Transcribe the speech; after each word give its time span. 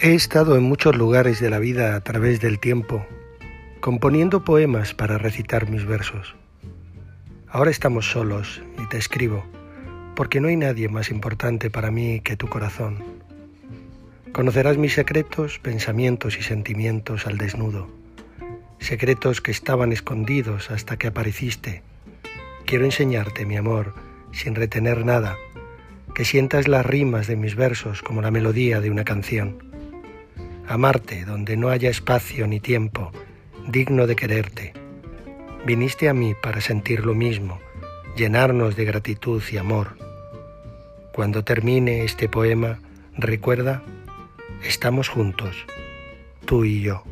He 0.00 0.14
estado 0.14 0.56
en 0.56 0.62
muchos 0.62 0.94
lugares 0.94 1.40
de 1.40 1.50
la 1.50 1.58
vida 1.58 1.96
a 1.96 2.00
través 2.00 2.40
del 2.40 2.60
tiempo, 2.60 3.04
componiendo 3.80 4.44
poemas 4.44 4.94
para 4.94 5.18
recitar 5.18 5.68
mis 5.68 5.86
versos. 5.86 6.36
Ahora 7.48 7.72
estamos 7.72 8.08
solos 8.08 8.62
y 8.80 8.86
te 8.86 8.96
escribo, 8.96 9.44
porque 10.14 10.40
no 10.40 10.46
hay 10.46 10.54
nadie 10.54 10.88
más 10.88 11.10
importante 11.10 11.68
para 11.68 11.90
mí 11.90 12.20
que 12.20 12.36
tu 12.36 12.46
corazón. 12.46 13.02
Conocerás 14.30 14.78
mis 14.78 14.92
secretos, 14.92 15.58
pensamientos 15.58 16.38
y 16.38 16.42
sentimientos 16.42 17.26
al 17.26 17.36
desnudo, 17.36 17.88
secretos 18.78 19.40
que 19.40 19.50
estaban 19.50 19.90
escondidos 19.90 20.70
hasta 20.70 20.96
que 20.96 21.08
apareciste. 21.08 21.82
Quiero 22.66 22.84
enseñarte, 22.84 23.44
mi 23.46 23.56
amor, 23.56 23.94
sin 24.30 24.54
retener 24.54 25.04
nada, 25.04 25.36
que 26.14 26.24
sientas 26.24 26.68
las 26.68 26.86
rimas 26.86 27.26
de 27.26 27.34
mis 27.34 27.56
versos 27.56 28.00
como 28.00 28.22
la 28.22 28.30
melodía 28.30 28.80
de 28.80 28.92
una 28.92 29.02
canción 29.02 29.67
amarte 30.68 31.24
donde 31.24 31.56
no 31.56 31.70
haya 31.70 31.88
espacio 31.88 32.46
ni 32.46 32.60
tiempo, 32.60 33.10
digno 33.66 34.06
de 34.06 34.16
quererte. 34.16 34.74
Viniste 35.64 36.08
a 36.08 36.14
mí 36.14 36.34
para 36.40 36.60
sentir 36.60 37.04
lo 37.04 37.14
mismo, 37.14 37.58
llenarnos 38.16 38.76
de 38.76 38.84
gratitud 38.84 39.42
y 39.50 39.56
amor. 39.56 39.96
Cuando 41.12 41.42
termine 41.42 42.04
este 42.04 42.28
poema, 42.28 42.78
recuerda, 43.16 43.82
estamos 44.62 45.08
juntos, 45.08 45.56
tú 46.44 46.64
y 46.64 46.82
yo. 46.82 47.02